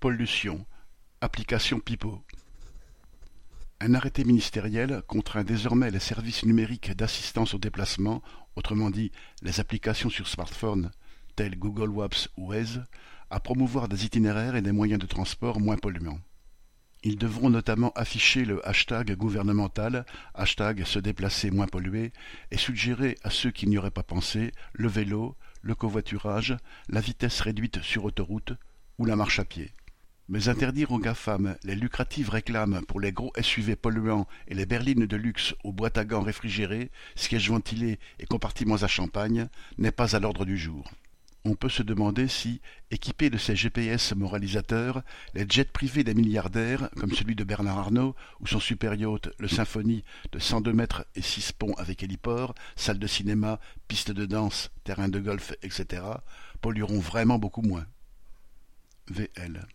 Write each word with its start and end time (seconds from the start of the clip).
Pollution, 0.00 0.64
application 1.20 1.80
Pipo. 1.80 2.22
Un 3.80 3.94
arrêté 3.94 4.22
ministériel 4.22 5.02
contraint 5.08 5.42
désormais 5.42 5.90
les 5.90 5.98
services 5.98 6.44
numériques 6.44 6.92
d'assistance 6.92 7.54
au 7.54 7.58
déplacement, 7.58 8.22
autrement 8.54 8.90
dit 8.90 9.10
les 9.42 9.58
applications 9.58 10.08
sur 10.08 10.28
smartphone 10.28 10.92
telles 11.34 11.58
Google 11.58 11.90
Maps 11.90 12.28
ou 12.36 12.50
Waze, 12.50 12.84
à 13.30 13.40
promouvoir 13.40 13.88
des 13.88 14.04
itinéraires 14.04 14.54
et 14.54 14.62
des 14.62 14.70
moyens 14.70 15.00
de 15.00 15.06
transport 15.06 15.58
moins 15.58 15.76
polluants. 15.76 16.20
Ils 17.02 17.18
devront 17.18 17.50
notamment 17.50 17.90
afficher 17.96 18.44
le 18.44 18.64
hashtag 18.68 19.16
gouvernemental, 19.16 20.06
hashtag 20.32 20.84
se 20.84 21.00
déplacer 21.00 21.50
moins 21.50 21.66
pollué, 21.66 22.12
et 22.52 22.56
suggérer 22.56 23.18
à 23.24 23.30
ceux 23.30 23.50
qui 23.50 23.66
n'y 23.66 23.78
auraient 23.78 23.90
pas 23.90 24.04
pensé 24.04 24.52
le 24.74 24.86
vélo, 24.86 25.36
le 25.60 25.74
covoiturage, 25.74 26.56
la 26.88 27.00
vitesse 27.00 27.40
réduite 27.40 27.82
sur 27.82 28.04
autoroute 28.04 28.52
ou 28.98 29.04
la 29.04 29.16
marche 29.16 29.40
à 29.40 29.44
pied. 29.44 29.72
Mais 30.30 30.50
interdire 30.50 30.92
aux 30.92 30.98
GAFAM 30.98 31.56
les 31.64 31.74
lucratives 31.74 32.28
réclames 32.28 32.82
pour 32.86 33.00
les 33.00 33.12
gros 33.12 33.32
SUV 33.40 33.76
polluants 33.76 34.26
et 34.46 34.54
les 34.54 34.66
berlines 34.66 35.06
de 35.06 35.16
luxe 35.16 35.54
aux 35.64 35.72
boîtes 35.72 35.96
à 35.96 36.04
gants 36.04 36.20
réfrigérées, 36.20 36.90
sièges 37.14 37.48
ventilés 37.48 37.98
et 38.18 38.26
compartiments 38.26 38.82
à 38.82 38.88
champagne 38.88 39.48
n'est 39.78 39.90
pas 39.90 40.14
à 40.14 40.20
l'ordre 40.20 40.44
du 40.44 40.58
jour. 40.58 40.90
On 41.46 41.54
peut 41.54 41.70
se 41.70 41.82
demander 41.82 42.28
si, 42.28 42.60
équipés 42.90 43.30
de 43.30 43.38
ces 43.38 43.56
GPS 43.56 44.14
moralisateurs, 44.14 45.02
les 45.32 45.46
jets 45.48 45.64
privés 45.64 46.04
des 46.04 46.12
milliardaires, 46.12 46.90
comme 46.98 47.12
celui 47.12 47.34
de 47.34 47.44
Bernard 47.44 47.78
Arnault 47.78 48.14
ou 48.40 48.46
son 48.46 48.60
super 48.60 48.92
yacht, 48.96 49.30
le 49.38 49.48
Symphonie, 49.48 50.04
de 50.32 50.38
102 50.38 50.74
mètres 50.74 51.06
et 51.14 51.22
6 51.22 51.52
ponts 51.52 51.74
avec 51.78 52.02
héliport, 52.02 52.54
salle 52.76 52.98
de 52.98 53.06
cinéma, 53.06 53.60
piste 53.86 54.10
de 54.10 54.26
danse, 54.26 54.70
terrain 54.84 55.08
de 55.08 55.20
golf, 55.20 55.54
etc., 55.62 56.02
pollueront 56.60 57.00
vraiment 57.00 57.38
beaucoup 57.38 57.62
moins. 57.62 57.86
VL 59.08 59.66